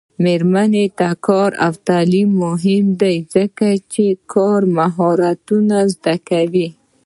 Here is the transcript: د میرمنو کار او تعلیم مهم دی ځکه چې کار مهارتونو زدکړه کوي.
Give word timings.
د 0.03 0.03
میرمنو 0.23 0.85
کار 1.27 1.49
او 1.65 1.73
تعلیم 1.89 2.29
مهم 2.45 2.85
دی 3.01 3.15
ځکه 3.35 3.67
چې 3.91 4.05
کار 4.33 4.61
مهارتونو 4.77 5.77
زدکړه 5.93 6.15
کوي. 6.29 6.67